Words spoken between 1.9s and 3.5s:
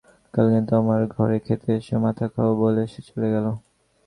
মাথা খাও, বলে সে চলে গেল।